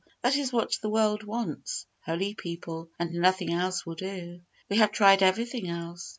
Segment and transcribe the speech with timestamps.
[0.23, 4.41] This is what the world wants holy people; and nothing else will do.
[4.67, 6.09] We have tried everything else.